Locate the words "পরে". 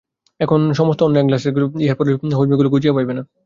1.97-2.09